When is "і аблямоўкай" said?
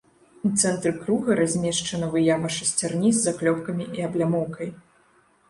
4.01-4.75